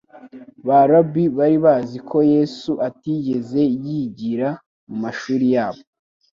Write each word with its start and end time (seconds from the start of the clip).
Ba 0.67 0.79
Rabbi 0.91 1.23
bari 1.37 1.57
bazi 1.65 1.97
ko 2.09 2.17
Yesu 2.33 2.71
atigeze 2.87 3.61
yigira 3.85 4.49
mu 4.87 4.95
mashuri 5.03 5.45
yabo; 5.55 5.81